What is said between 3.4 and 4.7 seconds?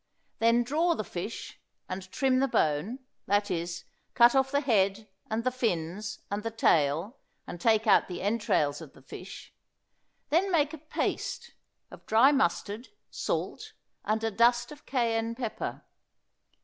is, cut off the